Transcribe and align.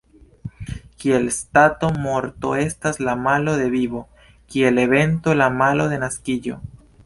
Kiel 1.03 1.27
stato, 1.35 1.89
morto 2.07 2.55
estas 2.63 2.99
la 3.09 3.15
malo 3.27 3.53
de 3.61 3.69
vivo; 3.77 4.03
kiel 4.55 4.83
evento, 4.89 5.39
la 5.43 5.53
malo 5.63 5.91
de 5.93 6.05
naskiĝo. 6.07 6.61